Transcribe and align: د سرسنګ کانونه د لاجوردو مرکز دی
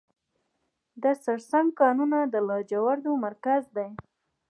د 1.03 1.05
سرسنګ 1.23 1.69
کانونه 1.81 2.19
د 2.33 2.35
لاجوردو 2.47 3.11
مرکز 3.25 3.63
دی 3.75 3.89